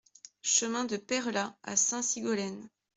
[0.41, 2.69] Chemin de Peyrelas à Sainte-Sigolène